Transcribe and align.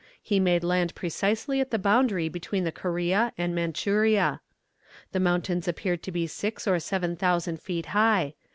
He 0.23 0.39
made 0.39 0.63
land 0.63 0.95
precisely 0.95 1.61
at 1.61 1.69
the 1.69 1.77
boundary 1.77 2.27
between 2.27 2.63
the 2.63 2.71
Corea 2.71 3.33
and 3.37 3.53
Manchuria. 3.53 4.41
The 5.11 5.19
mountains 5.19 5.67
appeared 5.67 6.01
to 6.01 6.11
be 6.11 6.25
six 6.25 6.65
or 6.67 6.79
seven 6.79 7.15
thousand 7.15 7.61
feet 7.61 7.85
high. 7.85 8.33